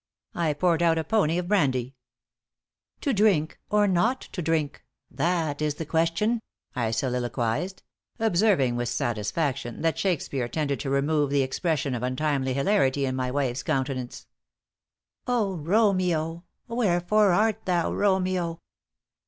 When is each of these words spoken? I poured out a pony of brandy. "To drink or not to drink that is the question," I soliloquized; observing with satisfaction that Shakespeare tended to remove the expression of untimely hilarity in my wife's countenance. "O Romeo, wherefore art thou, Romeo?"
I 0.33 0.53
poured 0.53 0.81
out 0.81 0.97
a 0.97 1.03
pony 1.03 1.37
of 1.37 1.47
brandy. 1.47 1.93
"To 3.01 3.13
drink 3.13 3.59
or 3.69 3.87
not 3.87 4.21
to 4.31 4.41
drink 4.41 4.83
that 5.11 5.61
is 5.61 5.75
the 5.75 5.85
question," 5.85 6.41
I 6.75 6.89
soliloquized; 6.89 7.83
observing 8.17 8.77
with 8.77 8.89
satisfaction 8.89 9.83
that 9.83 9.99
Shakespeare 9.99 10.47
tended 10.47 10.79
to 10.79 10.89
remove 10.89 11.29
the 11.29 11.43
expression 11.43 11.93
of 11.93 12.01
untimely 12.01 12.55
hilarity 12.55 13.05
in 13.05 13.15
my 13.15 13.29
wife's 13.29 13.61
countenance. 13.61 14.25
"O 15.27 15.57
Romeo, 15.57 16.45
wherefore 16.67 17.31
art 17.33 17.63
thou, 17.65 17.93
Romeo?" 17.93 18.59